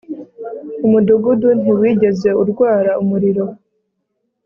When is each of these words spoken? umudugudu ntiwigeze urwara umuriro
umudugudu 0.85 1.47
ntiwigeze 1.61 2.29
urwara 2.41 2.91
umuriro 3.01 3.45